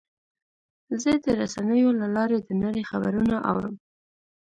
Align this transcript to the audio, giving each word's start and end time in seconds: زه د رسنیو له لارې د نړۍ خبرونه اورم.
زه 1.01 1.11
د 1.25 1.27
رسنیو 1.41 1.89
له 2.01 2.07
لارې 2.15 2.37
د 2.41 2.49
نړۍ 2.63 2.83
خبرونه 2.91 3.35
اورم. 3.49 3.75